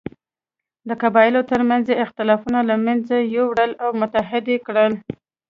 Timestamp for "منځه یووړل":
2.85-3.71